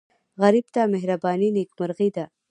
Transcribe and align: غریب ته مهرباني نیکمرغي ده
غریب 0.41 0.67
ته 0.73 0.81
مهرباني 0.93 1.49
نیکمرغي 1.55 2.09
ده 2.15 2.25